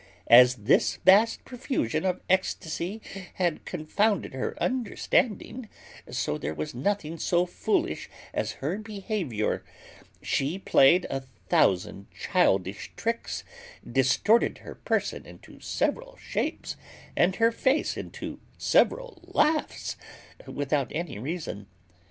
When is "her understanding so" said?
4.33-6.39